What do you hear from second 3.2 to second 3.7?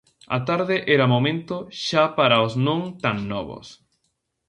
novos.